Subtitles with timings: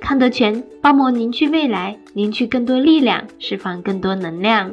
[0.00, 4.72] 康德泉包膜凝聚未来，凝聚更多力量，释放更多能量。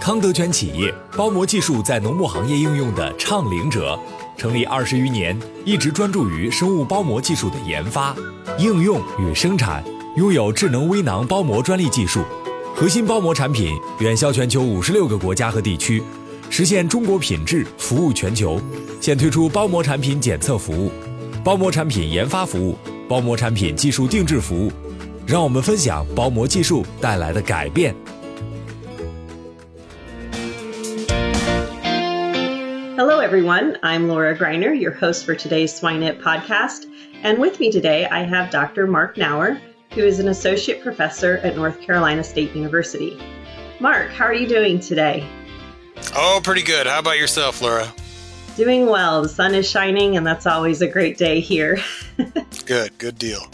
[0.00, 3.98] 康德泉企业包膜技术在农牧行业应用的倡领者，
[4.36, 8.14] 成立二十余年，一直专注于生物包膜技术的研发、
[8.58, 9.82] 应用与生产，
[10.16, 12.22] 拥有智能微囊包膜专利技术。
[12.74, 16.02] 核心包膜产品远销全球五十六个国家和地区，
[16.48, 18.58] 实现中国品质服务全球。
[19.00, 20.90] 现推出包膜产品检测服务、
[21.44, 24.72] 包膜产品研发服务、包膜产品技术定制服务，
[25.26, 27.94] 让我们分享包膜技术带来的改变。
[32.96, 33.78] Hello, everyone.
[33.82, 36.84] I'm Laura Greiner, your host for today's Swine It podcast.
[37.22, 38.86] And with me today, I have Dr.
[38.86, 39.58] Mark Knauer,
[39.92, 43.20] who is an associate professor at North Carolina State University.
[43.80, 45.28] Mark, how are you doing today?
[46.14, 46.86] Oh, pretty good.
[46.86, 47.92] How about yourself, Laura?
[48.56, 49.22] Doing well.
[49.22, 51.78] The sun is shining, and that's always a great day here.
[52.66, 53.46] good, good deal.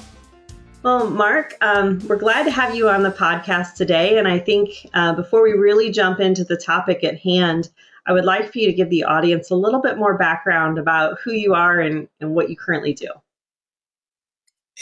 [0.82, 4.18] Well, Mark, um, we're glad to have you on the podcast today.
[4.18, 7.70] And I think uh, before we really jump into the topic at hand,
[8.06, 11.18] I would like for you to give the audience a little bit more background about
[11.20, 13.08] who you are and, and what you currently do.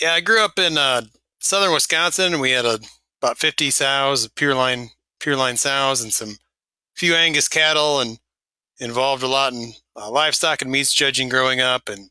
[0.01, 1.03] Yeah, I grew up in uh,
[1.45, 2.79] southern Wisconsin, we had a,
[3.23, 4.91] about 50 sows, pure line,
[5.21, 6.37] pure line sows, and some
[6.95, 8.19] few Angus cattle, and
[8.81, 12.11] involved a lot in uh, livestock and meats judging growing up, and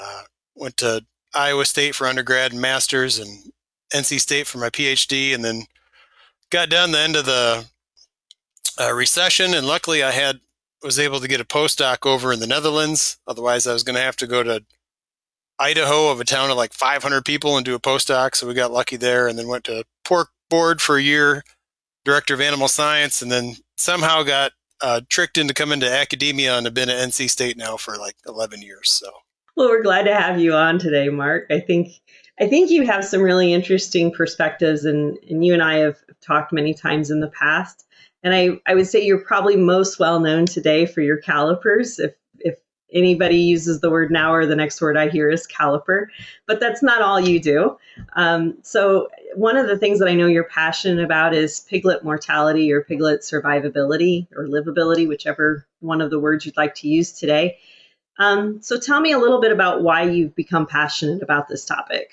[0.00, 0.22] uh,
[0.54, 3.52] went to Iowa State for undergrad and masters, and
[3.92, 5.64] NC State for my PhD, and then
[6.50, 7.66] got done the end of the
[8.80, 10.40] uh, recession, and luckily I had
[10.82, 13.18] was able to get a postdoc over in the Netherlands.
[13.26, 14.62] Otherwise, I was going to have to go to
[15.58, 18.34] Idaho of a town of like 500 people and do a postdoc.
[18.34, 21.42] So we got lucky there and then went to pork board for a year,
[22.04, 24.52] director of animal science, and then somehow got
[24.82, 28.16] uh, tricked into coming to academia and have been at NC State now for like
[28.26, 28.92] 11 years.
[28.92, 29.10] So,
[29.56, 31.46] well, we're glad to have you on today, Mark.
[31.50, 31.92] I think
[32.38, 36.52] I think you have some really interesting perspectives, and, and you and I have talked
[36.52, 37.86] many times in the past.
[38.22, 41.98] And I, I would say you're probably most well known today for your calipers.
[41.98, 42.14] If
[42.92, 46.06] anybody uses the word now or the next word I hear is caliper.
[46.46, 47.78] But that's not all you do.
[48.14, 52.72] Um, so, one of the things that I know you're passionate about is piglet mortality
[52.72, 57.58] or piglet survivability or livability, whichever one of the words you'd like to use today.
[58.18, 62.10] Um, so, tell me a little bit about why you've become passionate about this topic.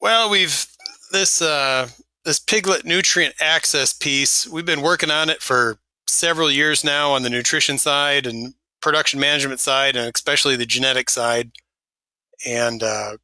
[0.00, 0.66] Well, we've
[1.12, 1.88] this uh,
[2.24, 4.46] this piglet nutrient access piece.
[4.48, 8.54] We've been working on it for several years now on the nutrition side and
[8.84, 11.50] production management side and especially the genetic side.
[12.46, 13.16] And, uh,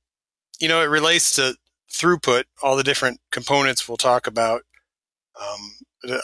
[0.59, 1.55] you know, it relates to
[1.93, 4.63] throughput, all the different components we'll talk about.
[5.41, 5.73] Um,
[6.05, 6.21] it, uh,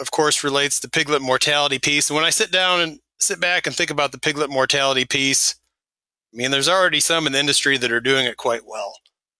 [0.00, 2.08] of course, relates to piglet mortality piece.
[2.08, 5.56] And when I sit down and sit back and think about the piglet mortality piece,
[6.32, 8.94] I mean, there's already some in the industry that are doing it quite well.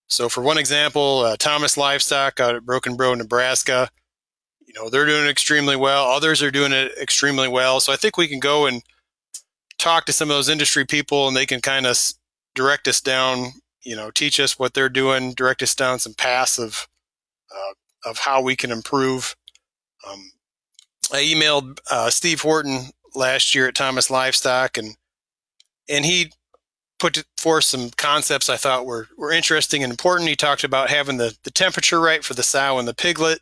[0.07, 3.89] So, for one example, uh, Thomas Livestock out at Broken Bow, Nebraska,
[4.65, 6.05] you know, they're doing extremely well.
[6.05, 7.79] Others are doing it extremely well.
[7.79, 8.83] So, I think we can go and
[9.79, 11.97] talk to some of those industry people and they can kind of
[12.53, 13.53] direct us down,
[13.83, 16.87] you know, teach us what they're doing, direct us down some paths of,
[17.51, 19.35] uh, of how we can improve.
[20.07, 20.31] Um,
[21.11, 24.95] I emailed uh, Steve Horton last year at Thomas Livestock and,
[25.89, 26.31] and he
[26.99, 30.29] put forth some concepts I thought were, were interesting and important.
[30.29, 33.39] He talked about having the, the temperature right for the sow and the piglet,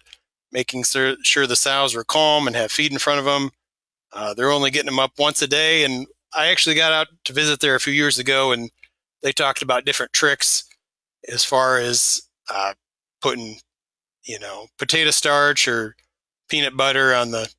[0.52, 3.50] making sure, sure the sows are calm and have feed in front of them.
[4.14, 6.08] Uh, they're only getting them up once a day, and
[6.38, 8.70] I actually got out to visit there a few years ago, and
[9.24, 10.64] they talked about different tricks
[11.32, 12.22] as far as
[12.54, 12.74] uh,
[13.22, 13.58] putting,
[14.26, 15.96] you know, potato starch or
[16.50, 17.50] peanut butter on the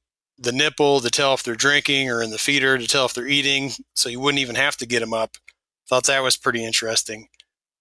[0.41, 3.27] the nipple to tell if they're drinking, or in the feeder to tell if they're
[3.27, 3.73] eating.
[3.95, 5.37] So you wouldn't even have to get them up
[5.89, 7.29] thought that was pretty interesting.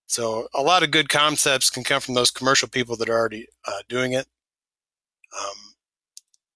[0.07, 3.47] So a lot of good concepts can come from those commercial people that are already
[3.67, 4.25] uh, doing it.
[5.37, 5.57] Um,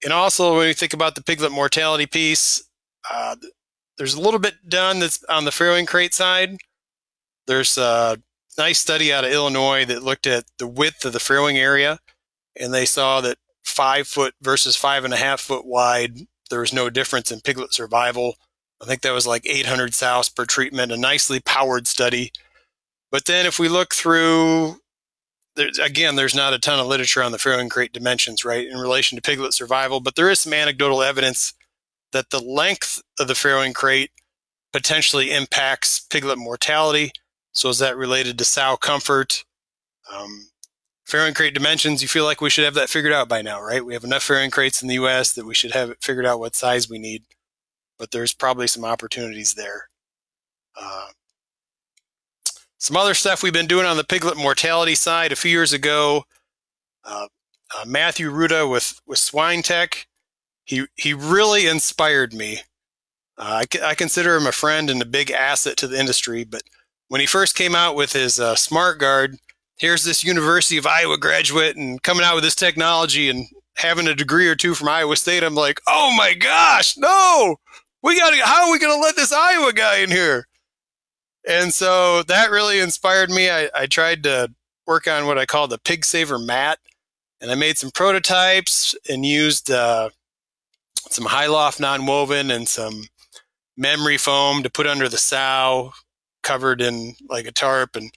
[0.04, 2.64] and also, when you think about the piglet mortality piece,
[3.14, 3.36] uh,
[4.02, 6.58] there's a little bit done that's on the farrowing crate side.
[7.46, 8.18] There's a
[8.58, 12.00] nice study out of Illinois that looked at the width of the farrowing area,
[12.60, 16.74] and they saw that five foot versus five and a half foot wide, there was
[16.74, 18.38] no difference in piglet survival.
[18.82, 22.32] I think that was like 800 sows per treatment, a nicely powered study.
[23.12, 24.78] But then if we look through,
[25.56, 28.80] there's, again, there's not a ton of literature on the farrowing crate dimensions, right, in
[28.80, 31.54] relation to piglet survival, but there is some anecdotal evidence
[32.14, 34.12] that the length of the farrowing crate
[34.74, 37.12] potentially impacts piglet mortality.
[37.54, 39.44] So is that related to sow comfort?
[40.14, 40.48] Um,
[41.08, 43.86] farrowing crate dimensions, you feel like we should have that figured out by now, right?
[43.86, 46.40] We have enough farrowing crates in the US that we should have it figured out
[46.40, 47.24] what size we need,
[47.98, 49.90] but there's probably some opportunities there.
[50.80, 51.08] Uh,
[52.78, 56.24] some other stuff we've been doing on the piglet mortality side a few years ago.
[57.04, 57.28] Uh,
[57.78, 60.06] uh, Matthew Rooda with, with SwineTech,
[60.72, 62.60] he, he really inspired me.
[63.38, 66.62] Uh, I, I consider him a friend and a big asset to the industry, but
[67.10, 69.36] when he first came out with his uh, SmartGuard,
[69.78, 74.16] here's this University of Iowa graduate and coming out with this technology and having a
[74.16, 77.58] degree or two from Iowa State, I'm like, oh my gosh, no,
[78.02, 80.48] we got to, how are we going to let this Iowa guy in here?
[81.46, 83.50] And so that really inspired me.
[83.50, 84.54] I, I tried to
[84.88, 86.80] work on what I call the pig saver mat,
[87.42, 90.12] and I made some prototypes and used uh,
[91.14, 93.06] some high loft non-woven and some
[93.78, 95.92] memory foam to put under the sow,
[96.44, 98.12] covered in like a tarp and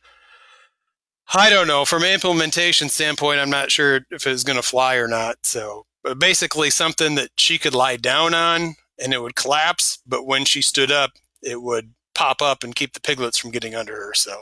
[1.33, 1.85] I don't know.
[1.85, 5.37] From an implementation standpoint, I'm not sure if it's going to fly or not.
[5.43, 10.27] So, but basically, something that she could lie down on and it would collapse, but
[10.27, 11.13] when she stood up,
[11.43, 14.15] it would pop up and keep the piglets from getting under her.
[14.15, 14.33] So,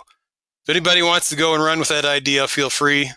[0.64, 3.12] if anybody wants to go and run with that idea, feel free.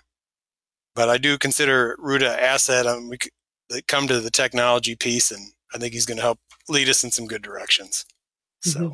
[0.95, 2.85] But I do consider Rooda asset.
[2.85, 3.17] Um, we
[3.87, 6.39] come to the technology piece, and I think he's going to help
[6.69, 8.05] lead us in some good directions.
[8.61, 8.79] So.
[8.79, 8.93] Mm-hmm.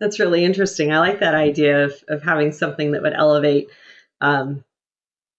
[0.00, 0.92] That's really interesting.
[0.92, 3.68] I like that idea of, of having something that would elevate
[4.20, 4.64] um,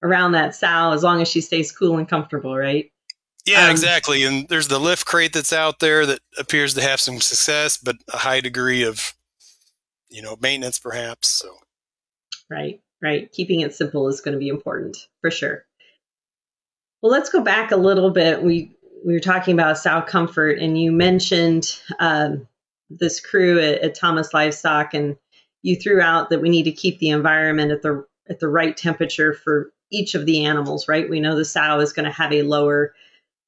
[0.04, 2.92] around that sow as long as she stays cool and comfortable, right?
[3.46, 4.24] Yeah, um, exactly.
[4.24, 7.96] And there's the lift crate that's out there that appears to have some success, but
[8.14, 9.14] a high degree of,
[10.10, 11.30] you know, maintenance perhaps.
[11.30, 11.56] So,
[12.50, 13.32] right, right.
[13.32, 15.66] Keeping it simple is going to be important for sure.
[17.02, 18.44] Well, let's go back a little bit.
[18.44, 18.76] We
[19.06, 22.48] we were talking about sow comfort, and you mentioned um,
[22.90, 25.16] this crew at, at Thomas Livestock, and
[25.62, 28.76] you threw out that we need to keep the environment at the at the right
[28.76, 30.88] temperature for each of the animals.
[30.88, 31.10] Right?
[31.10, 32.94] We know the sow is going to have a lower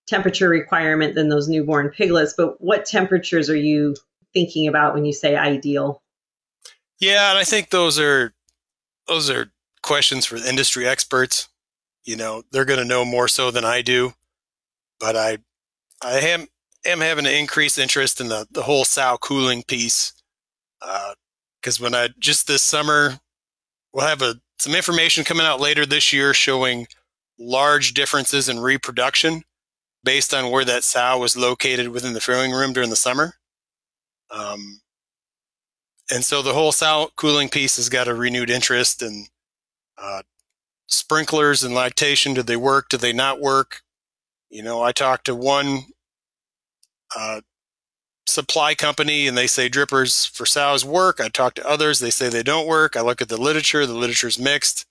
[0.08, 3.96] temperature requirement than those newborn piglets, but what temperatures are you
[4.34, 6.02] thinking about when you say ideal?
[7.00, 8.34] Yeah, and I think those are
[9.08, 9.52] those are
[9.82, 11.50] questions for industry experts.
[12.04, 14.14] You know, they're going to know more so than I do.
[15.00, 15.38] But I
[16.04, 16.48] I am
[16.86, 20.14] am having an increased interest in the, the whole sow cooling piece.
[20.80, 23.20] Because uh, when I just this summer,
[23.94, 26.88] we'll have a, some information coming out later this year showing
[27.40, 29.44] large differences in reproduction
[30.04, 33.36] based on where that sow was located within the farrowing room during the summer.
[34.32, 34.82] Um,
[36.12, 39.28] and so the whole sow cooling piece has got a renewed interest in
[39.98, 40.22] uh,
[40.92, 42.34] sprinklers and lactation.
[42.34, 42.90] Do they work?
[42.90, 43.82] Do they not work?
[44.50, 45.84] You know, I talked to one
[47.18, 47.42] uh,
[48.28, 51.20] supply company and they say drippers for sows work.
[51.20, 52.96] I talk to others, they say they don't work.
[52.96, 54.86] I look at the literature, the literature's mixed.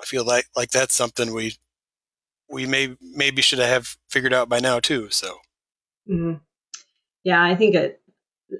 [0.00, 1.56] I feel like like that's something we
[2.48, 5.10] we may maybe should have figured out by now too.
[5.10, 5.38] So,
[6.08, 6.38] mm-hmm.
[7.22, 8.00] yeah, I think it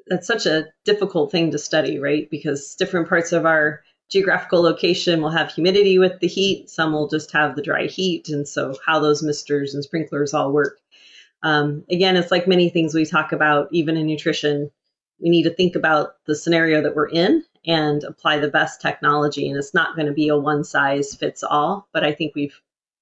[0.07, 2.29] that's such a difficult thing to study, right?
[2.31, 6.69] Because different parts of our geographical location will have humidity with the heat.
[6.69, 10.53] Some will just have the dry heat, and so how those misters and sprinklers all
[10.53, 10.81] work
[11.43, 14.71] um, again, it's like many things we talk about, even in nutrition.
[15.21, 19.49] We need to think about the scenario that we're in and apply the best technology.
[19.49, 22.59] And it's not going to be a one size fits all, but I think we've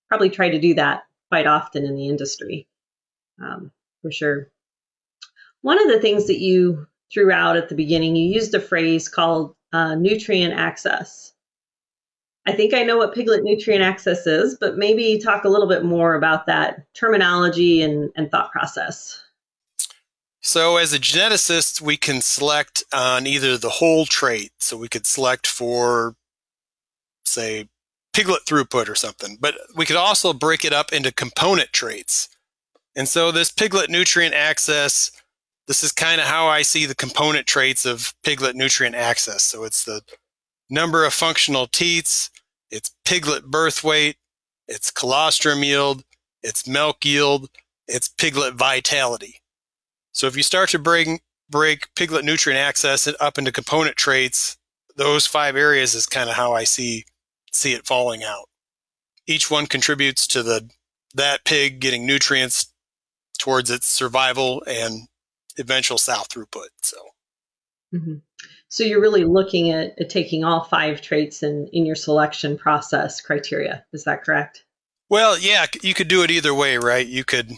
[0.08, 2.66] probably tried to do that quite often in the industry
[3.42, 3.70] um,
[4.02, 4.48] for sure.
[5.60, 9.08] One of the things that you threw out at the beginning, you used a phrase
[9.08, 11.32] called uh, nutrient access.
[12.46, 15.84] I think I know what piglet nutrient access is, but maybe talk a little bit
[15.84, 19.22] more about that terminology and, and thought process.
[20.40, 24.52] So, as a geneticist, we can select on either the whole trait.
[24.58, 26.14] So, we could select for,
[27.26, 27.68] say,
[28.14, 32.30] piglet throughput or something, but we could also break it up into component traits.
[32.96, 35.10] And so, this piglet nutrient access
[35.68, 39.42] this is kind of how I see the component traits of piglet nutrient access.
[39.42, 40.00] So it's the
[40.70, 42.30] number of functional teats,
[42.70, 44.16] it's piglet birth weight,
[44.66, 46.02] it's colostrum yield,
[46.42, 47.50] it's milk yield,
[47.86, 49.42] it's piglet vitality.
[50.12, 51.20] So if you start to bring
[51.50, 54.56] break piglet nutrient access up into component traits,
[54.96, 57.04] those five areas is kind of how I see
[57.52, 58.48] see it falling out.
[59.26, 60.70] Each one contributes to the
[61.14, 62.72] that pig getting nutrients
[63.38, 65.08] towards its survival and
[65.58, 66.68] eventual sow throughput.
[66.82, 66.96] So,
[67.94, 68.16] mm-hmm.
[68.68, 73.20] so you're really looking at, at, taking all five traits in in your selection process
[73.20, 73.84] criteria.
[73.92, 74.64] Is that correct?
[75.10, 77.06] Well, yeah, you could do it either way, right?
[77.06, 77.52] You could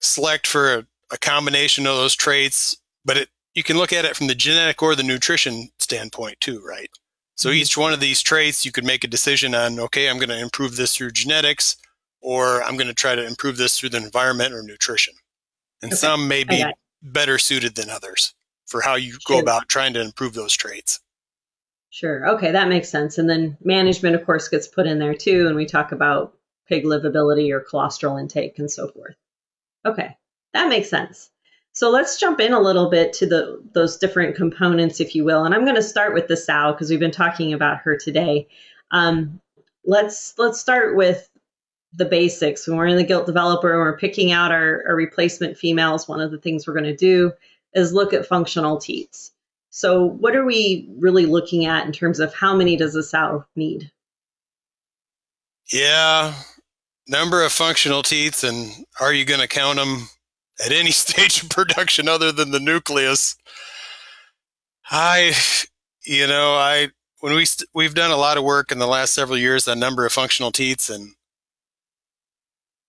[0.00, 4.14] select for a, a combination of those traits, but it you can look at it
[4.14, 6.90] from the genetic or the nutrition standpoint too, right?
[7.36, 7.56] So mm-hmm.
[7.56, 10.38] each one of these traits, you could make a decision on, okay, I'm going to
[10.38, 11.76] improve this through genetics,
[12.20, 15.14] or I'm going to try to improve this through the environment or nutrition.
[15.82, 15.96] And okay.
[15.96, 16.64] some may be
[17.02, 18.34] better suited than others
[18.66, 21.00] for how you go about trying to improve those traits.
[21.90, 22.28] Sure.
[22.30, 23.16] Okay, that makes sense.
[23.16, 25.46] And then management, of course, gets put in there too.
[25.46, 26.36] And we talk about
[26.68, 29.14] pig livability or colostral intake and so forth.
[29.86, 30.16] Okay,
[30.52, 31.30] that makes sense.
[31.72, 35.44] So let's jump in a little bit to the those different components, if you will.
[35.44, 38.48] And I'm going to start with the sow because we've been talking about her today.
[38.90, 39.40] Um,
[39.84, 41.28] let's let's start with
[41.96, 42.66] the basics.
[42.66, 46.20] When we're in the gilt developer and we're picking out our, our replacement females, one
[46.20, 47.32] of the things we're going to do
[47.74, 49.32] is look at functional teats.
[49.70, 53.44] So, what are we really looking at in terms of how many does a sow
[53.56, 53.90] need?
[55.72, 56.34] Yeah,
[57.08, 60.08] number of functional teats, and are you going to count them
[60.64, 63.36] at any stage of production other than the nucleus?
[64.90, 65.34] I,
[66.04, 66.88] you know, I
[67.20, 69.66] when we we st- we've done a lot of work in the last several years
[69.66, 71.15] on number of functional teats, and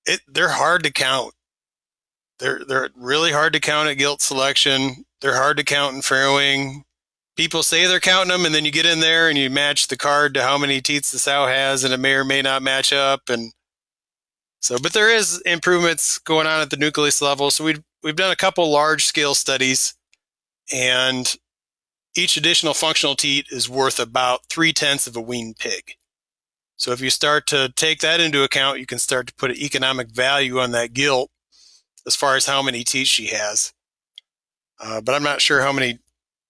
[0.07, 1.33] it they're hard to count.
[2.39, 5.05] They're they're really hard to count at gilt selection.
[5.21, 6.83] They're hard to count in farrowing.
[7.35, 9.97] People say they're counting them, and then you get in there and you match the
[9.97, 12.91] card to how many teats the sow has, and it may or may not match
[12.91, 13.29] up.
[13.29, 13.53] And
[14.59, 17.51] so, but there is improvements going on at the nucleus level.
[17.51, 19.93] So we've we've done a couple large scale studies,
[20.73, 21.35] and
[22.15, 25.95] each additional functional teat is worth about three tenths of a weaned pig.
[26.77, 29.57] So if you start to take that into account, you can start to put an
[29.57, 31.29] economic value on that gilt
[32.05, 33.73] as far as how many teeth she has.
[34.79, 35.99] Uh, but I'm not sure how many,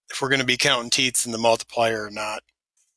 [0.09, 2.41] if we're going to be counting teats in the multiplier or not.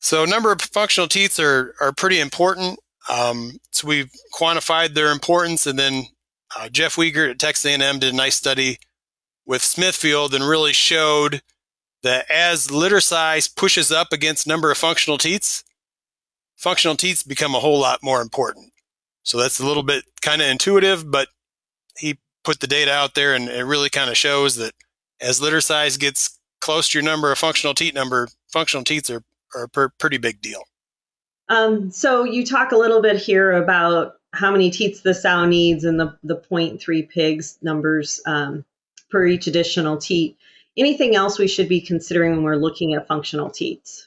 [0.00, 2.78] So number of functional teats are, are pretty important.
[3.08, 6.04] Um, so we've quantified their importance and then
[6.58, 8.78] uh, Jeff Wiegert at Texas A&M did a nice study
[9.46, 11.42] with Smithfield and really showed
[12.02, 15.64] that as litter size pushes up against number of functional teats,
[16.60, 18.72] functional teats become a whole lot more important.
[19.22, 21.28] So that's a little bit kind of intuitive, but
[21.98, 24.72] he put the data out there and it really kind of shows that
[25.20, 29.22] as litter size gets close to your number of functional teat number, functional teats are,
[29.54, 30.62] are a per, pretty big deal.
[31.48, 35.84] Um, so you talk a little bit here about how many teats the sow needs
[35.84, 38.64] and the, the 0.3 pigs numbers um,
[39.10, 40.36] per each additional teat.
[40.76, 44.06] Anything else we should be considering when we're looking at functional teats?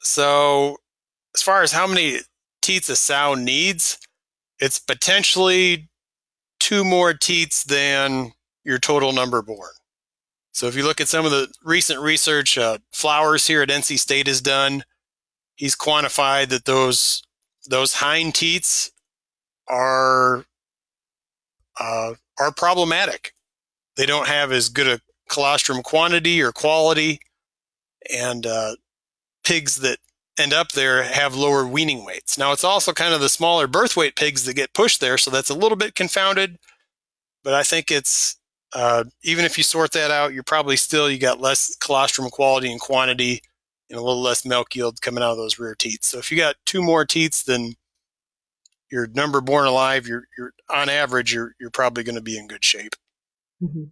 [0.00, 0.76] So
[1.34, 2.18] as far as how many
[2.62, 3.98] teats a sow needs,
[4.58, 5.88] it's potentially
[6.58, 8.32] two more teats than
[8.64, 9.70] your total number born.
[10.52, 13.98] So if you look at some of the recent research, uh, Flowers here at NC
[13.98, 14.82] State has done,
[15.54, 17.22] he's quantified that those
[17.68, 18.90] those hind teats
[19.68, 20.44] are
[21.78, 23.34] uh, are problematic.
[23.96, 27.20] They don't have as good a colostrum quantity or quality,
[28.12, 28.76] and uh,
[29.44, 29.98] pigs that
[30.38, 32.38] end up there have lower weaning weights.
[32.38, 35.30] Now, it's also kind of the smaller birth weight pigs that get pushed there, so
[35.30, 36.58] that's a little bit confounded.
[37.44, 38.36] But I think it's
[38.74, 42.70] uh, even if you sort that out, you're probably still you got less colostrum quality
[42.70, 43.40] and quantity,
[43.90, 46.08] and a little less milk yield coming out of those rear teats.
[46.08, 47.74] So if you got two more teats than
[48.90, 52.48] your number born alive, you're, you're on average you're you're probably going to be in
[52.48, 52.94] good shape.
[53.62, 53.84] Mm-hmm.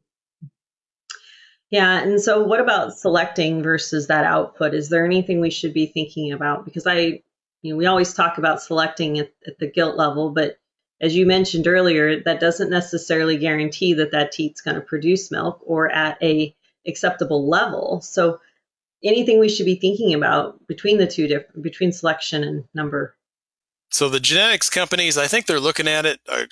[1.71, 2.01] Yeah.
[2.01, 4.75] And so, what about selecting versus that output?
[4.75, 6.65] Is there anything we should be thinking about?
[6.65, 7.23] Because I,
[7.63, 10.59] you know, we always talk about selecting at, at the gilt level, but
[11.01, 15.61] as you mentioned earlier, that doesn't necessarily guarantee that that teat's going to produce milk
[15.67, 16.55] or at a
[16.87, 18.01] acceptable level.
[18.01, 18.41] So,
[19.03, 23.17] anything we should be thinking about between the two different between selection and number?
[23.91, 26.47] So the genetics companies, I think they're looking at it uh,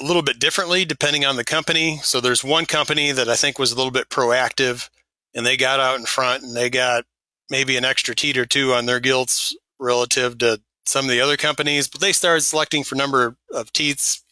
[0.00, 1.98] a little bit differently depending on the company.
[2.02, 4.88] So there's one company that I think was a little bit proactive
[5.34, 7.04] and they got out in front and they got
[7.48, 11.36] maybe an extra teat or two on their gilts relative to some of the other
[11.36, 14.24] companies, but they started selecting for number of teats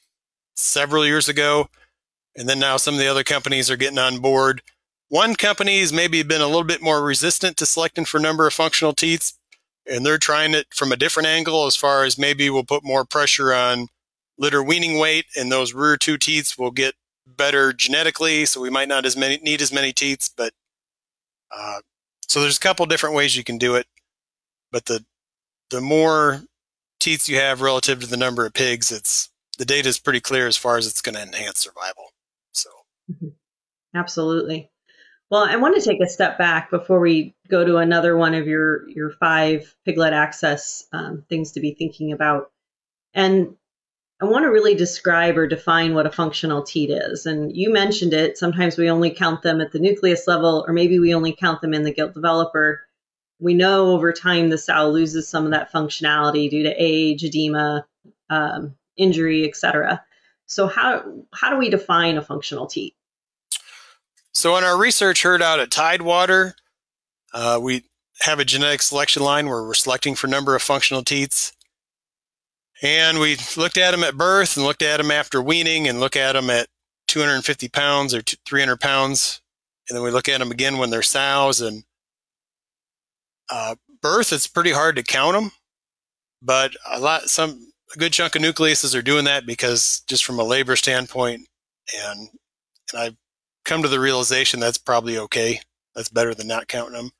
[0.56, 1.68] several years ago.
[2.36, 4.62] And then now some of the other companies are getting on board.
[5.08, 8.52] One company has maybe been a little bit more resistant to selecting for number of
[8.52, 9.38] functional teats,
[9.90, 13.04] and they're trying it from a different angle as far as maybe we'll put more
[13.04, 13.88] pressure on
[14.38, 16.94] litter weaning weight, and those rear two teats will get
[17.26, 20.28] better genetically, so we might not as many need as many teats.
[20.34, 20.52] But
[21.54, 21.80] uh,
[22.26, 23.86] so there's a couple different ways you can do it,
[24.70, 25.04] but the
[25.70, 26.42] the more
[27.00, 30.46] teats you have relative to the number of pigs, it's the data is pretty clear
[30.46, 32.12] as far as it's going to enhance survival.
[32.52, 32.70] So,
[33.12, 33.28] mm-hmm.
[33.94, 34.70] absolutely.
[35.30, 38.46] Well, I want to take a step back before we go to another one of
[38.46, 42.50] your your five piglet access um, things to be thinking about,
[43.12, 43.56] and
[44.20, 47.24] I want to really describe or define what a functional teat is.
[47.24, 48.36] And you mentioned it.
[48.36, 51.72] Sometimes we only count them at the nucleus level, or maybe we only count them
[51.72, 52.80] in the gilt developer.
[53.38, 57.86] We know over time the sow loses some of that functionality due to age, edema,
[58.28, 60.04] um, injury, etc.
[60.46, 62.96] So how how do we define a functional teat?
[64.32, 66.54] So in our research heard out at Tidewater,
[67.32, 67.84] uh, we
[68.20, 71.52] have a genetic selection line where we're selecting for number of functional teats.
[72.82, 76.16] And we looked at them at birth and looked at them after weaning and look
[76.16, 76.68] at them at
[77.08, 79.40] 250 pounds or 300 pounds.
[79.88, 81.60] And then we look at them again when they're sows.
[81.60, 81.84] And
[83.50, 85.50] uh, birth, it's pretty hard to count them,
[86.42, 90.38] but a lot, some a good chunk of nucleuses are doing that because just from
[90.38, 91.46] a labor standpoint,
[92.04, 92.28] and
[92.92, 93.16] and I've
[93.64, 95.60] come to the realization that's probably okay.
[95.94, 97.10] That's better than not counting them.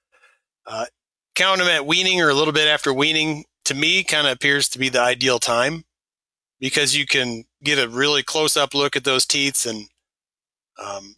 [0.66, 0.86] Uh,
[1.34, 4.66] counting them at weaning or a little bit after weaning to me kind of appears
[4.70, 5.84] to be the ideal time
[6.58, 9.88] because you can get a really close up look at those teats and
[10.82, 11.16] um,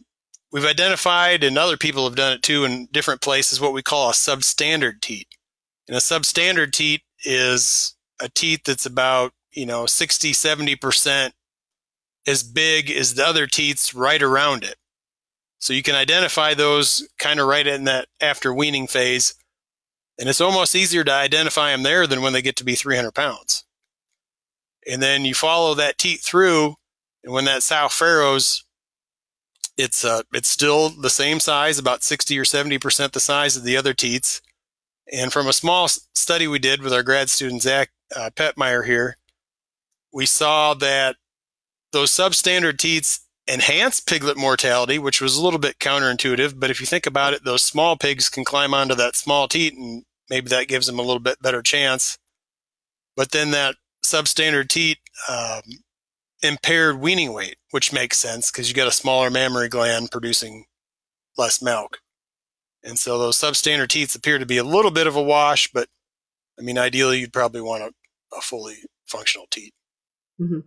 [0.51, 4.09] we've identified and other people have done it too in different places what we call
[4.09, 5.27] a substandard teat.
[5.87, 11.31] And a substandard teat is a teat that's about you know 60 70%
[12.27, 14.75] as big as the other teats right around it.
[15.59, 19.35] So you can identify those kind of right in that after weaning phase
[20.21, 23.11] and it's almost easier to identify them there than when they get to be 300
[23.11, 23.65] pounds
[24.87, 26.75] and then you follow that teat through
[27.23, 28.63] and when that sow farrows
[29.77, 33.63] it's uh, it's still the same size, about 60 or 70 percent the size of
[33.63, 34.41] the other teats.
[35.11, 39.17] And from a small study we did with our grad student Zach uh, Petmeyer here,
[40.13, 41.17] we saw that
[41.91, 46.59] those substandard teats enhance piglet mortality, which was a little bit counterintuitive.
[46.59, 49.73] But if you think about it, those small pigs can climb onto that small teat,
[49.73, 52.17] and maybe that gives them a little bit better chance.
[53.15, 54.97] But then that substandard teat
[55.29, 55.61] um,
[56.41, 60.65] impaired weaning weight, which makes sense because you got a smaller mammary gland producing
[61.37, 61.99] less milk.
[62.83, 65.87] And so those substandard teats appear to be a little bit of a wash, but
[66.57, 67.91] I mean, ideally, you'd probably want a,
[68.35, 69.73] a fully functional teat.
[70.39, 70.59] Mm-hmm.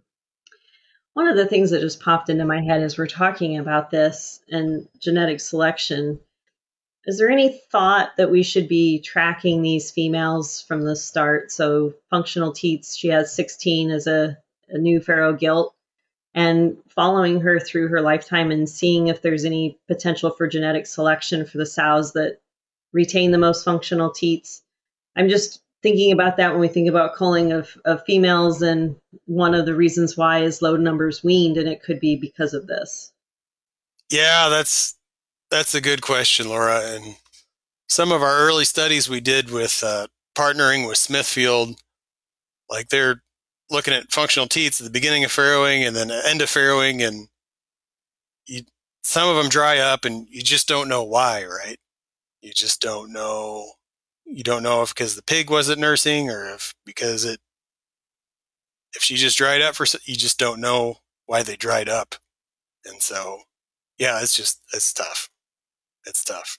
[1.15, 4.41] One of the things that just popped into my head as we're talking about this
[4.49, 6.21] and genetic selection
[7.07, 11.51] is there any thought that we should be tracking these females from the start?
[11.53, 14.39] So, functional teats, she has 16 as a
[14.69, 15.75] a new farrow gilt
[16.35, 21.47] and following her through her lifetime and seeing if there's any potential for genetic selection
[21.47, 22.41] for the sows that
[22.93, 24.63] retain the most functional teats.
[25.17, 29.55] I'm just thinking about that when we think about culling of, of females, and one
[29.55, 33.13] of the reasons why is low numbers weaned, and it could be because of this.
[34.11, 34.97] Yeah, that's
[35.51, 36.81] that's a good question, Laura.
[36.85, 37.17] And
[37.89, 41.77] some of our early studies we did with uh, partnering with Smithfield,
[42.69, 43.23] like they're
[43.71, 47.29] looking at functional teats at the beginning of farrowing and then end of farrowing, and
[48.47, 48.63] you,
[49.03, 51.79] some of them dry up, and you just don't know why, right?
[52.43, 53.73] You just don't know.
[54.27, 57.41] You don't know if because the pig wasn't nursing or if because it
[58.95, 62.15] if she just dried up for you just don't know why they dried up,
[62.85, 63.41] and so
[63.99, 65.29] yeah, it's just it's tough.
[66.07, 66.59] It's tough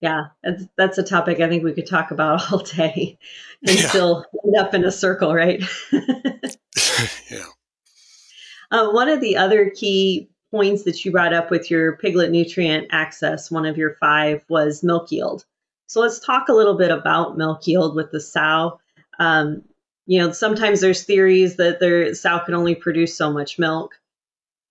[0.00, 3.18] yeah, that's, that's a topic I think we could talk about all day
[3.66, 3.88] and yeah.
[3.88, 5.62] still end up in a circle, right?
[7.30, 7.44] yeah.
[8.70, 12.88] Uh, one of the other key points that you brought up with your piglet nutrient
[12.90, 15.44] access, one of your five, was milk yield.
[15.86, 18.78] So let's talk a little bit about milk yield with the sow.
[19.18, 19.62] Um,
[20.06, 23.98] you know, sometimes there's theories that the sow can only produce so much milk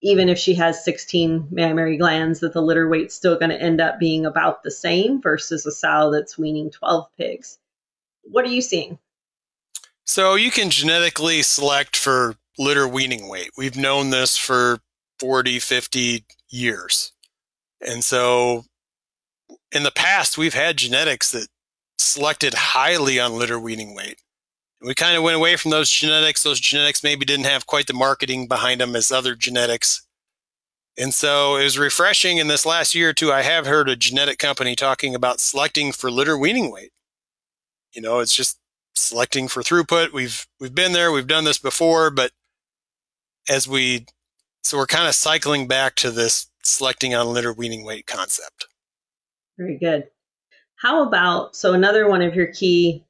[0.01, 3.81] even if she has 16 mammary glands, that the litter weight's still going to end
[3.81, 7.57] up being about the same versus a sow that's weaning 12 pigs.
[8.23, 8.99] What are you seeing?
[10.05, 13.51] So you can genetically select for litter weaning weight.
[13.57, 14.79] We've known this for
[15.19, 17.12] 40, 50 years.
[17.86, 18.65] And so
[19.71, 21.47] in the past, we've had genetics that
[21.97, 24.21] selected highly on litter weaning weight.
[24.81, 26.43] We kind of went away from those genetics.
[26.43, 30.07] Those genetics maybe didn't have quite the marketing behind them as other genetics.
[30.97, 33.31] And so it was refreshing in this last year or two.
[33.31, 36.91] I have heard a genetic company talking about selecting for litter weaning weight.
[37.93, 38.59] You know, it's just
[38.95, 40.11] selecting for throughput.
[40.11, 42.31] We've we've been there, we've done this before, but
[43.49, 44.05] as we
[44.63, 48.67] so we're kind of cycling back to this selecting on litter weaning weight concept.
[49.57, 50.07] Very good.
[50.75, 53.03] How about so another one of your key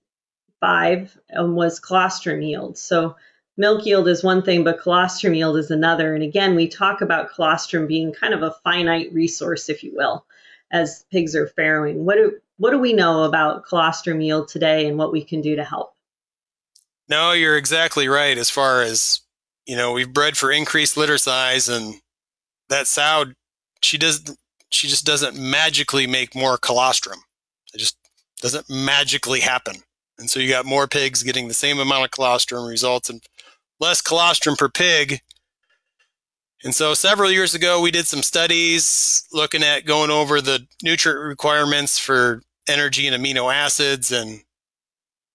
[0.60, 2.78] five um, was colostrum yield.
[2.78, 3.16] So
[3.58, 6.14] milk yield is one thing, but colostrum yield is another.
[6.14, 10.26] And again, we talk about colostrum being kind of a finite resource, if you will,
[10.72, 11.96] as pigs are farrowing.
[11.96, 15.56] What do what do we know about colostrum yield today, and what we can do
[15.56, 15.94] to help?
[17.08, 18.38] No, you're exactly right.
[18.38, 19.22] As far as
[19.68, 21.96] you know, we've bred for increased litter size, and
[22.70, 23.26] that sow,
[23.82, 24.36] she does,
[24.70, 27.20] she just doesn't magically make more colostrum.
[27.74, 27.98] It just
[28.42, 29.76] doesn't magically happen.
[30.20, 33.22] And so you got more pigs getting the same amount of colostrum results in
[33.80, 35.22] less colostrum per pig.
[36.64, 41.22] And so several years ago, we did some studies looking at going over the nutrient
[41.22, 44.12] requirements for energy and amino acids.
[44.12, 44.42] And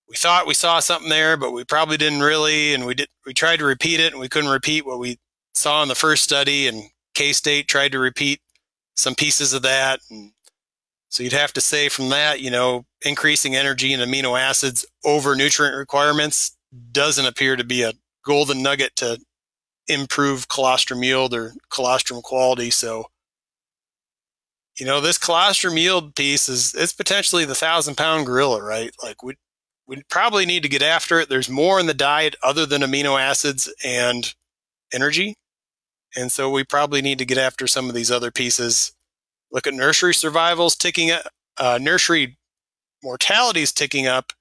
[0.09, 2.75] we thought we saw something there, but we probably didn't really.
[2.75, 5.19] And we did, we tried to repeat it and we couldn't repeat what we
[5.55, 6.67] saw in the first study.
[6.67, 8.41] And K State tried to repeat
[8.97, 10.01] some pieces of that.
[10.11, 10.33] And
[11.13, 15.37] so you'd have to say from that, you know, increasing energy and amino acids over
[15.37, 16.57] nutrient requirements
[16.91, 17.93] doesn't appear to be a
[18.25, 19.19] golden nugget to
[19.89, 22.71] improve colostrum yield or colostrum quality.
[22.71, 23.05] So,
[24.81, 28.91] you know, this colostrum yield piece is it's potentially the thousand pound gorilla, right?
[29.03, 29.35] Like we
[29.87, 31.29] we probably need to get after it.
[31.29, 34.33] There's more in the diet other than amino acids and
[34.95, 35.35] energy.
[36.17, 38.93] And so we probably need to get after some of these other pieces.
[39.53, 41.27] Look at nursery survivals ticking up,
[41.59, 42.39] uh, nursery
[43.03, 44.33] mortality is ticking up.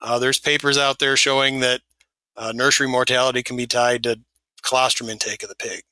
[0.00, 1.80] Uh, there's papers out there showing that
[2.36, 4.20] uh, nursery mortality can be tied to
[4.62, 5.82] colostrum intake of the pig.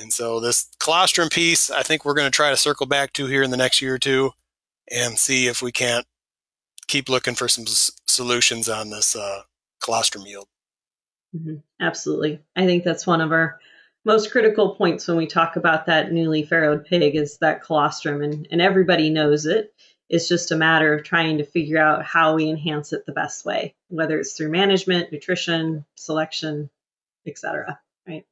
[0.00, 3.26] And so this colostrum piece, I think we're going to try to circle back to
[3.26, 4.32] here in the next year or two
[4.90, 6.06] and see if we can't
[6.86, 9.42] keep looking for some s- solutions on this uh,
[9.82, 10.48] colostrum yield.
[11.34, 11.56] Mm-hmm.
[11.80, 12.40] Absolutely.
[12.56, 13.60] I think that's one of our
[14.08, 18.48] most critical points when we talk about that newly farrowed pig is that colostrum and,
[18.50, 19.74] and everybody knows it.
[20.08, 23.44] It's just a matter of trying to figure out how we enhance it the best
[23.44, 26.70] way, whether it's through management, nutrition, selection,
[27.26, 27.78] etc.
[28.08, 28.24] Right.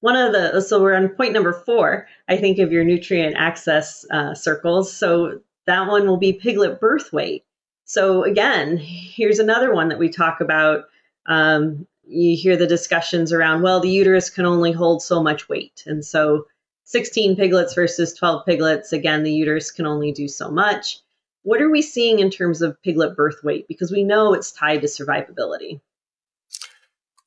[0.00, 4.06] One of the so we're on point number four, I think, of your nutrient access
[4.10, 4.94] uh, circles.
[4.94, 7.44] So that one will be piglet birth weight.
[7.84, 10.84] So again, here's another one that we talk about.
[11.26, 15.82] Um, you hear the discussions around, well, the uterus can only hold so much weight,
[15.86, 16.46] and so
[16.84, 21.00] 16 piglets versus 12 piglets, again, the uterus can only do so much.
[21.42, 23.66] What are we seeing in terms of piglet birth weight?
[23.68, 25.80] Because we know it's tied to survivability.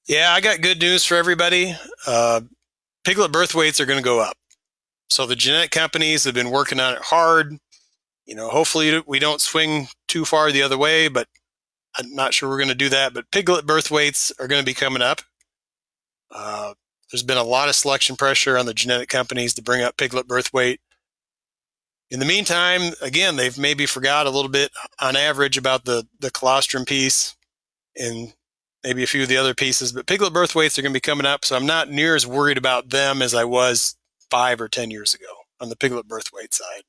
[0.07, 1.75] Yeah, I got good news for everybody.
[2.07, 2.41] Uh,
[3.03, 4.35] piglet birth weights are going to go up.
[5.09, 7.57] So the genetic companies have been working on it hard.
[8.25, 11.27] You know, hopefully we don't swing too far the other way, but
[11.97, 13.13] I'm not sure we're going to do that.
[13.13, 15.21] But piglet birth weights are going to be coming up.
[16.31, 16.73] Uh,
[17.11, 20.27] there's been a lot of selection pressure on the genetic companies to bring up piglet
[20.27, 20.79] birth weight.
[22.11, 26.31] In the meantime, again, they've maybe forgot a little bit on average about the, the
[26.31, 27.35] colostrum piece
[27.95, 28.33] and
[28.83, 31.01] maybe a few of the other pieces, but piglet birth weights are going to be
[31.01, 31.45] coming up.
[31.45, 33.95] So I'm not near as worried about them as I was
[34.31, 35.25] five or 10 years ago
[35.59, 36.83] on the piglet birth weight side.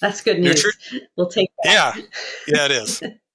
[0.00, 0.64] That's good news.
[0.64, 1.96] Nutri- we'll take that.
[1.96, 2.02] Yeah.
[2.48, 3.02] Yeah, it is.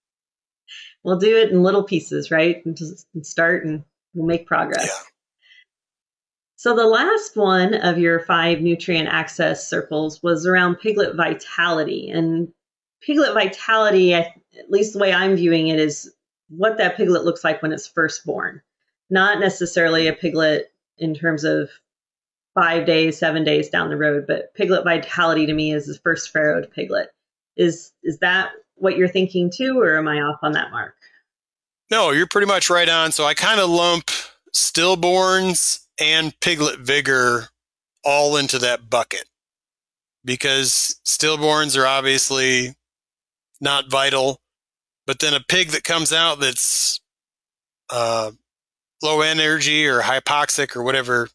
[1.05, 2.65] we'll do it in little pieces, right?
[2.65, 4.85] And just start and we'll make progress.
[4.85, 5.09] Yeah.
[6.55, 12.09] So the last one of your five nutrient access circles was around piglet vitality.
[12.09, 12.51] And
[13.01, 14.33] piglet vitality, at
[14.69, 16.11] least the way I'm viewing it, is
[16.49, 18.63] what that piglet looks like when it's first born.
[19.11, 21.69] Not necessarily a piglet in terms of
[22.55, 26.33] five days, seven days down the road, but piglet vitality to me is the first
[26.33, 27.09] farrowed piglet.
[27.57, 30.95] Is is that what you're thinking too, or am I off on that mark?
[31.91, 33.11] No, you're pretty much right on.
[33.11, 34.09] So I kind of lump
[34.53, 37.49] stillborns and piglet vigor
[38.03, 39.25] all into that bucket
[40.23, 42.75] because stillborns are obviously
[43.61, 44.41] not vital.
[45.07, 46.99] But then a pig that comes out that's
[47.91, 48.31] uh,
[49.03, 51.29] low energy or hypoxic or whatever,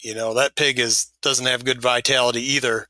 [0.00, 2.88] you know, that pig is doesn't have good vitality either,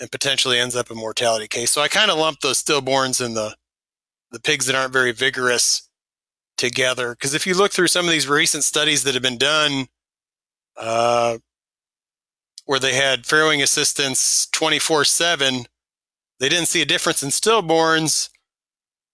[0.00, 1.70] and potentially ends up a mortality case.
[1.70, 3.54] So I kind of lump those stillborns and the
[4.32, 5.88] the pigs that aren't very vigorous
[6.56, 7.10] together.
[7.10, 9.86] Because if you look through some of these recent studies that have been done,
[10.76, 11.38] uh,
[12.64, 15.66] where they had farrowing assistance 24 7,
[16.38, 18.30] they didn't see a difference in stillborns,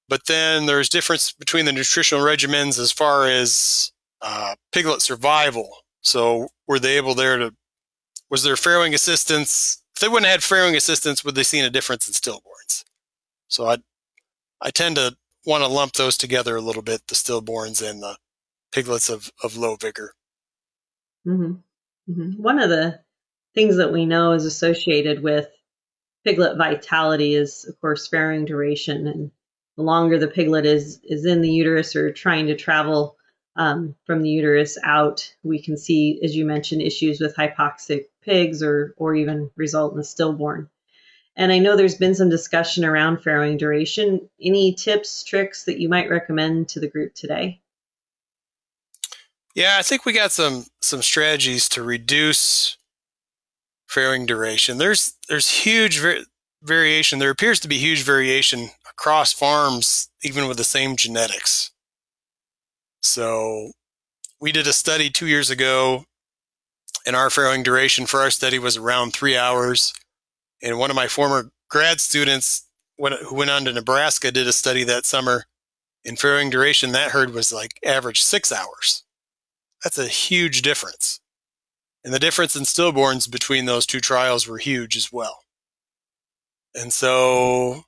[0.08, 5.78] but then there's difference between the nutritional regimens as far as uh, piglet survival.
[6.02, 7.54] So were they able there to,
[8.30, 9.82] was there farrowing assistance?
[9.96, 12.84] If they wouldn't have had farrowing assistance, would they seen a difference in stillborns?
[13.48, 13.78] So I,
[14.60, 18.18] I tend to want to lump those together a little bit, the stillborns and the
[18.72, 20.12] piglets of, of low vigor.
[21.26, 22.12] Mm-hmm.
[22.12, 22.42] Mm-hmm.
[22.42, 23.00] One of the
[23.54, 25.48] things that we know is associated with
[26.26, 29.06] piglet vitality is, of course, farrowing duration.
[29.06, 29.30] And
[29.78, 33.16] the longer the piglet is is in the uterus or trying to travel
[33.56, 38.62] um, from the uterus out, we can see, as you mentioned, issues with hypoxic pigs
[38.62, 40.68] or or even result in a stillborn.
[41.36, 44.28] And I know there's been some discussion around farrowing duration.
[44.40, 47.60] Any tips, tricks that you might recommend to the group today?
[49.54, 52.76] Yeah, I think we got some some strategies to reduce
[53.88, 54.78] farrowing duration.
[54.78, 56.02] There's there's huge
[56.62, 57.18] variation.
[57.18, 61.70] There appears to be huge variation across farms, even with the same genetics.
[63.02, 63.72] So
[64.40, 66.04] we did a study two years ago,
[67.06, 69.94] and our farrowing duration for our study was around three hours.
[70.62, 74.82] And one of my former grad students who went on to Nebraska did a study
[74.84, 75.44] that summer.
[76.04, 79.04] In farrowing duration, that herd was like average six hours.
[79.82, 81.20] That's a huge difference.
[82.04, 85.40] And the difference in stillborns between those two trials were huge as well.
[86.74, 87.84] And so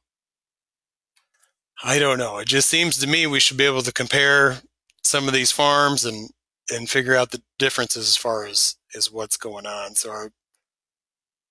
[1.82, 2.38] I don't know.
[2.38, 4.58] It just seems to me we should be able to compare
[5.02, 6.30] some of these farms and
[6.70, 9.94] and figure out the differences as far as as what's going on.
[9.94, 10.30] So our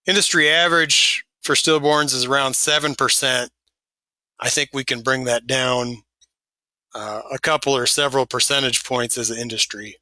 [0.05, 3.51] industry average for stillborns is around seven percent.
[4.39, 6.03] I think we can bring that down
[6.93, 9.97] uh, a couple or several percentage points as an industry.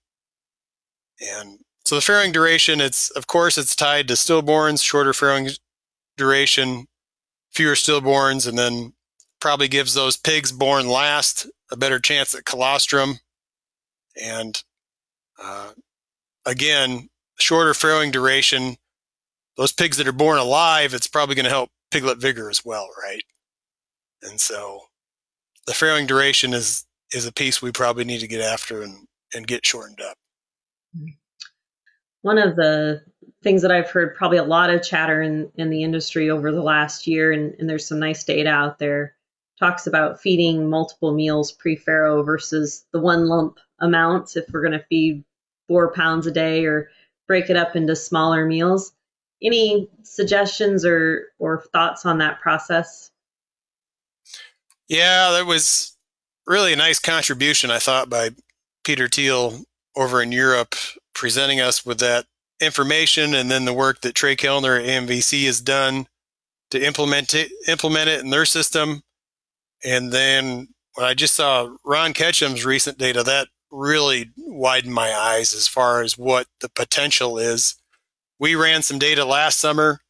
[1.21, 5.57] And so the farrowing duration, it's of course it's tied to stillborns, shorter farrowing
[6.17, 6.87] duration,
[7.51, 8.93] fewer stillborns, and then
[9.39, 13.19] probably gives those pigs born last a better chance at colostrum.
[14.21, 14.61] And
[15.41, 15.71] uh,
[16.45, 18.77] again, shorter farrowing duration,
[19.57, 22.87] those pigs that are born alive, it's probably going to help piglet vigor as well,
[23.01, 23.23] right?
[24.23, 24.81] And so
[25.67, 29.47] the farrowing duration is is a piece we probably need to get after and, and
[29.47, 30.17] get shortened up.
[32.23, 33.03] One of the
[33.43, 36.63] things that I've heard probably a lot of chatter in, in the industry over the
[36.63, 39.15] last year, and, and there's some nice data out there,
[39.59, 44.71] talks about feeding multiple meals pre farrow versus the one lump amounts if we're going
[44.77, 45.23] to feed
[45.67, 46.89] four pounds a day or
[47.27, 48.93] break it up into smaller meals.
[49.41, 53.11] Any suggestions or, or thoughts on that process?
[54.87, 55.97] Yeah, that was
[56.45, 58.29] really a nice contribution, I thought, by
[58.83, 59.63] Peter Theil
[59.95, 60.75] over in Europe,
[61.13, 62.25] presenting us with that
[62.61, 66.07] information and then the work that Trey Kellner at AMVC has done
[66.71, 69.01] to implement it, implement it in their system.
[69.83, 75.53] And then when I just saw Ron Ketchem's recent data, that really widened my eyes
[75.53, 77.75] as far as what the potential is.
[78.39, 80.01] We ran some data last summer,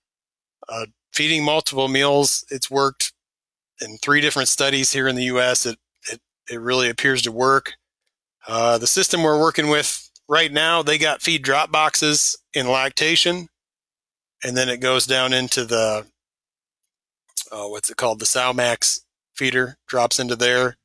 [0.68, 2.46] uh, feeding multiple meals.
[2.50, 3.14] It's worked
[3.82, 5.66] in three different studies here in the U.S.
[5.66, 5.78] It
[6.12, 7.74] it, it really appears to work.
[8.48, 13.48] Uh, the system we're working with right now, they got feed drop boxes in lactation,
[14.44, 16.06] and then it goes down into the
[17.52, 19.02] uh, what's it called, the Salmax
[19.36, 20.78] feeder drops into there,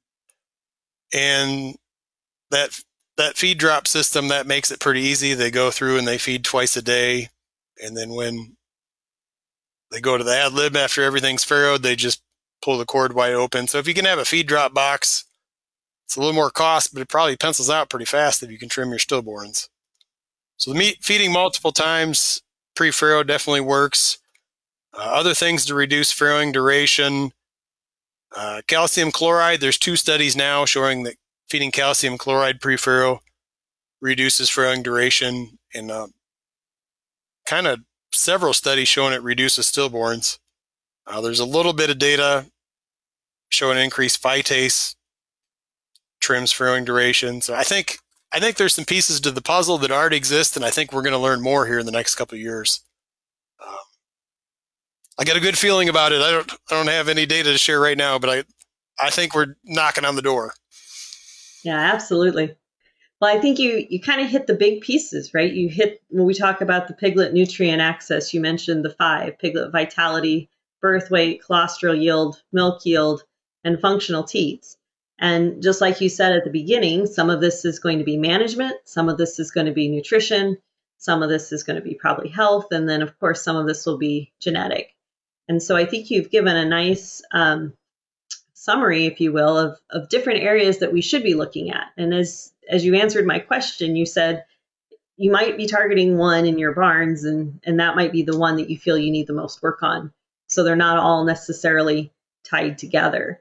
[1.12, 1.76] and
[2.50, 2.80] that
[3.16, 5.34] that feed drop system that makes it pretty easy.
[5.34, 7.28] They go through and they feed twice a day,
[7.82, 8.56] and then when
[9.90, 12.22] they go to the ad lib after everything's farrowed, they just
[12.62, 13.66] pull the cord wide open.
[13.66, 15.24] So if you can have a feed drop box
[16.10, 18.68] it's a little more cost, but it probably pencils out pretty fast if you can
[18.68, 19.68] trim your stillborns.
[20.56, 22.42] So the meat feeding multiple times
[22.74, 24.18] pre-farrow definitely works.
[24.92, 27.30] Uh, other things to reduce farrowing duration.
[28.36, 29.60] Uh, calcium chloride.
[29.60, 31.14] There's two studies now showing that
[31.50, 33.20] feeding calcium chloride pre-farrow
[34.00, 36.06] reduces farrowing duration, and uh,
[37.44, 37.80] kind of
[38.12, 40.38] several studies showing it reduces stillborns.
[41.06, 42.46] Uh, there's a little bit of data
[43.50, 44.94] showing increased phytase
[46.20, 47.40] trims farrowing duration.
[47.40, 47.98] So I think
[48.32, 51.02] I think there's some pieces to the puzzle that already exist, and I think we're
[51.02, 52.80] going to learn more here in the next couple of years.
[53.60, 53.76] Um,
[55.18, 56.22] I got a good feeling about it.
[56.22, 58.44] I don't I don't have any data to share right now, but I
[59.04, 60.54] I think we're knocking on the door.
[61.64, 62.56] Yeah, absolutely.
[63.20, 65.52] Well, I think you you kind of hit the big pieces, right?
[65.52, 68.32] You hit when we talk about the piglet nutrient access.
[68.32, 70.48] You mentioned the five: piglet vitality,
[70.80, 73.24] birth weight, colostral yield, milk yield,
[73.64, 74.76] and functional teats.
[75.18, 78.16] And just like you said at the beginning, some of this is going to be
[78.16, 80.56] management, some of this is going to be nutrition,
[80.96, 83.66] some of this is going to be probably health, and then, of course, some of
[83.66, 84.94] this will be genetic.
[85.46, 87.74] And so I think you've given a nice um,
[88.60, 91.86] summary, if you will, of, of different areas that we should be looking at.
[91.96, 94.44] And as, as you answered my question, you said,
[95.16, 98.56] you might be targeting one in your barns and and that might be the one
[98.56, 100.12] that you feel you need the most work on.
[100.46, 102.12] So they're not all necessarily
[102.48, 103.40] tied together.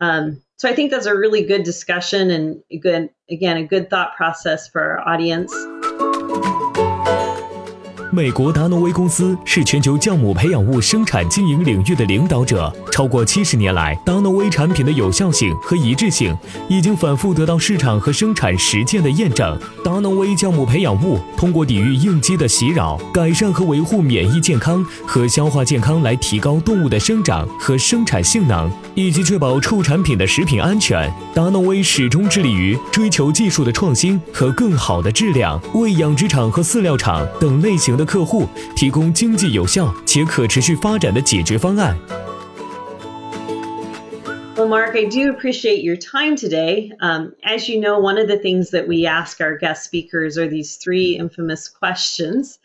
[0.00, 3.90] Um, so i think that's a really good discussion and a good again a good
[3.90, 5.54] thought process for our audience
[8.12, 12.72] 美国达诺威公司是全球酵母培养物生产经营领域的领导者。
[12.92, 16.34] 超过七十年来，达诺威产品的有效性和一致性
[16.68, 19.58] 已经反复得到市场和生产实践的验证。
[19.84, 31.12] 达诺威酵母培养物通过抵御应激的袭扰，改善和维护免疫健康和消化健康，来提高动物的生长和生产性能，以及确保畜产品的食品安全。
[31.34, 41.97] 达诺威始终致力于追求技术的创新和更好的质量，为养殖场和饲料厂等类型的客户提供经济有效且可持续发展的解决方案。
[44.55, 46.91] Well, Mark, I do appreciate your time today.
[46.99, 50.47] Um, as you know, one of the things that we ask our guest speakers are
[50.47, 52.59] these three infamous questions.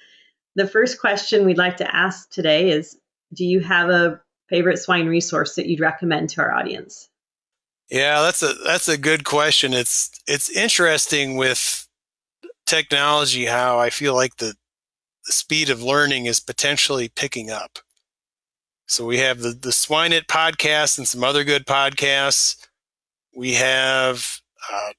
[0.57, 2.99] The first question we'd like to ask today is
[3.33, 7.09] Do you have a favorite swine resource that you'd recommend to our audience?
[7.89, 9.73] Yeah, that's a that's a good question.
[9.73, 11.87] It's it's interesting with
[12.67, 14.55] technology how I feel like the,
[15.26, 17.80] the speed of learning is potentially picking up.
[18.88, 22.58] So we have the, the Swine It podcast and some other good podcasts.
[23.36, 24.92] We have uh,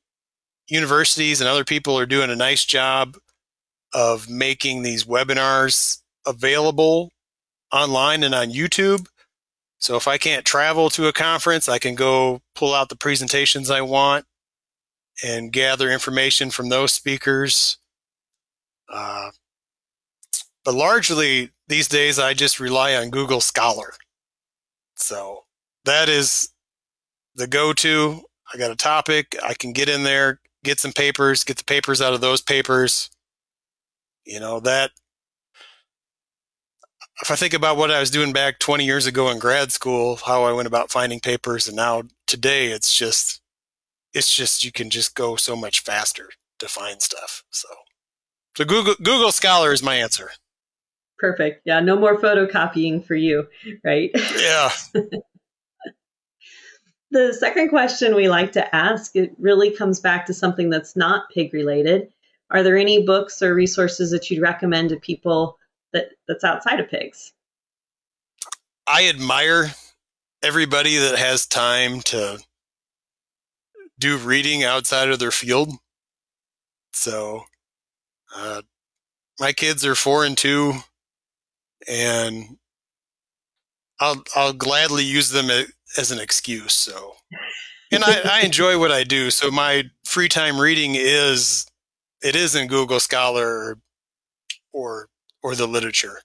[0.69, 3.17] universities and other people are doing a nice job
[3.93, 7.11] of making these webinars available
[7.73, 9.07] online and on YouTube.
[9.79, 13.71] So if I can't travel to a conference, I can go pull out the presentations
[13.71, 14.25] I want
[15.23, 17.79] and gather information from those speakers.
[18.89, 19.31] Uh,
[20.65, 23.95] but largely these days, I just rely on Google Scholar.
[24.97, 25.45] So
[25.85, 26.51] that is
[27.35, 28.23] the go to.
[28.53, 29.37] I got a topic.
[29.43, 33.11] I can get in there, get some papers, get the papers out of those papers.
[34.25, 34.93] You know, that
[37.23, 40.17] if I think about what I was doing back 20 years ago in grad school,
[40.17, 43.41] how I went about finding papers, and now today it's just,
[44.13, 47.45] it's just, you can just go so much faster to find stuff.
[47.51, 47.69] So,
[48.57, 50.31] so Google, Google Scholar is my answer.
[51.23, 51.63] Perfect.
[51.65, 53.47] Yeah, no more photocopying for you,
[53.85, 54.11] right?
[54.13, 54.71] Yeah.
[57.13, 61.31] the second question we like to ask, it really comes back to something that's not
[61.31, 62.13] pig related.
[62.51, 65.59] Are there any books or resources that you'd recommend to people
[65.93, 67.33] that that's outside of pigs?
[68.89, 69.71] I admire
[70.43, 72.41] everybody that has time to
[74.01, 75.71] do reading outside of their field.
[76.93, 77.45] So,
[78.35, 78.63] uh,
[79.39, 80.83] my kids are four and two
[81.89, 82.57] and
[84.01, 85.49] I'll I'll gladly use them
[85.97, 86.75] as an excuse.
[86.75, 87.15] So,
[87.91, 89.31] and I, I enjoy what I do.
[89.31, 91.67] So my free time reading is
[92.23, 93.79] it is in Google Scholar
[94.73, 95.09] or
[95.43, 96.21] or the literature.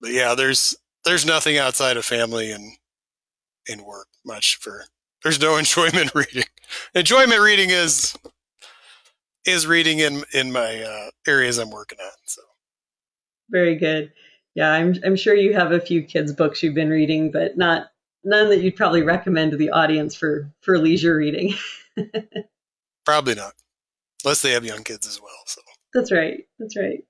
[0.00, 2.76] But yeah, there's there's nothing outside of family and
[3.68, 4.84] and work much for.
[5.22, 6.44] There's no enjoyment reading.
[6.94, 8.16] Enjoyment reading is
[9.44, 12.12] is reading in in my uh, areas I'm working on.
[12.24, 12.42] So
[13.50, 14.12] very good
[14.54, 17.90] yeah, I'm I'm sure you have a few kids books you've been reading, but not
[18.24, 21.54] none that you'd probably recommend to the audience for for leisure reading.
[23.04, 23.54] probably not,
[24.24, 25.30] unless they have young kids as well.
[25.46, 25.60] So
[25.94, 26.46] that's right.
[26.58, 27.04] That's right.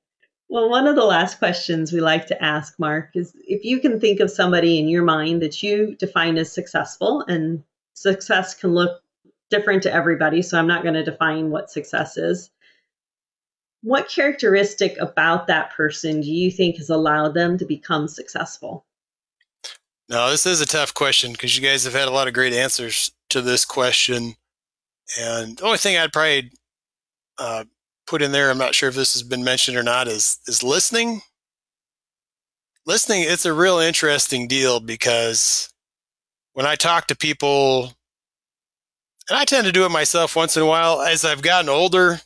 [0.49, 4.01] Well, one of the last questions we like to ask, Mark, is if you can
[4.01, 7.63] think of somebody in your mind that you define as successful, and
[7.95, 9.01] success can look
[9.49, 12.51] different to everybody, so I'm not going to define what success is
[13.83, 18.85] what characteristic about that person do you think has allowed them to become successful?
[20.09, 22.53] No, this is a tough question because you guys have had a lot of great
[22.53, 24.35] answers to this question.
[25.19, 26.51] And the only thing I'd probably
[27.39, 27.65] uh,
[28.07, 30.63] put in there, I'm not sure if this has been mentioned or not, is is
[30.63, 31.23] listening.
[32.87, 35.73] Listening, it's a real interesting deal because
[36.55, 37.93] when I talk to people,
[39.29, 42.21] and I tend to do it myself once in a while, as I've gotten older,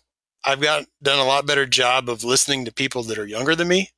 [0.45, 3.69] I've got done a lot better job of listening to people that are younger than
[3.69, 3.91] me.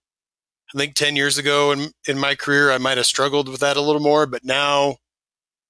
[0.75, 3.77] I think 10 years ago in, in my career, I might have struggled with that
[3.77, 4.97] a little more, but now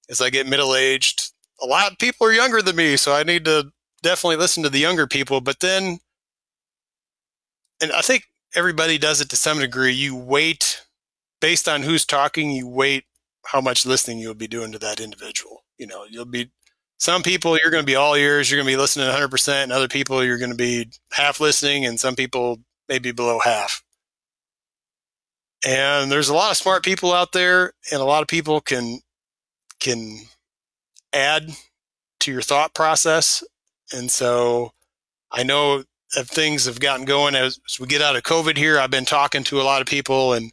[0.09, 2.97] as I get middle aged, a lot of people are younger than me.
[2.97, 3.71] So I need to
[4.01, 5.41] definitely listen to the younger people.
[5.41, 5.99] But then,
[7.81, 8.23] and I think
[8.55, 9.93] everybody does it to some degree.
[9.93, 10.81] You wait
[11.41, 13.05] based on who's talking, you wait
[13.45, 15.63] how much listening you'll be doing to that individual.
[15.77, 16.51] You know, you'll be
[16.97, 19.71] some people you're going to be all ears, you're going to be listening 100%, and
[19.71, 23.83] other people you're going to be half listening, and some people maybe below half.
[25.65, 28.99] And there's a lot of smart people out there, and a lot of people can
[29.79, 30.21] can
[31.13, 31.49] add
[32.19, 33.43] to your thought process.
[33.91, 34.71] And so
[35.31, 35.83] I know
[36.15, 38.79] of things have gotten going as, as we get out of COVID here.
[38.79, 40.51] I've been talking to a lot of people and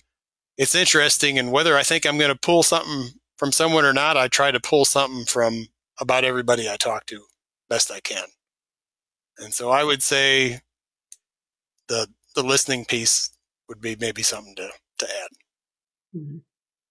[0.57, 1.39] it's interesting.
[1.39, 4.51] And whether I think I'm going to pull something from someone or not, I try
[4.51, 5.67] to pull something from
[6.01, 7.25] about everybody I talk to
[7.69, 8.27] best I can.
[9.39, 10.61] And so I would say
[11.89, 13.31] the the listening piece
[13.69, 15.29] would be maybe something to, to add.
[16.17, 16.39] Mm-hmm.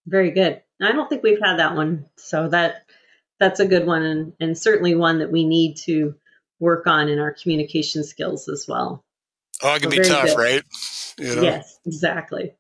[0.08, 0.62] Very good.
[0.82, 2.06] I don't think we've had that one.
[2.18, 2.84] So that
[3.40, 6.16] that's a good one and, and certainly one that we need to
[6.60, 9.04] work on in our communication skills as well.
[9.62, 10.38] Oh, it can so be tough, good.
[10.38, 10.64] right?
[11.18, 11.42] You know?
[11.42, 12.54] Yes, exactly.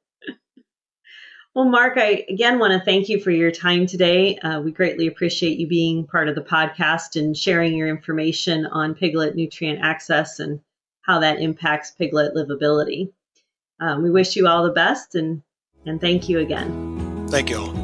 [1.53, 4.37] Well, Mark, I again want to thank you for your time today.
[4.39, 8.95] Uh, we greatly appreciate you being part of the podcast and sharing your information on
[8.95, 10.59] piglet nutrient access and
[11.01, 13.11] how that impacts piglet livability.
[13.79, 15.43] Um, we wish you all the best and,
[15.85, 17.27] and thank you again.
[17.29, 17.82] Thank you all.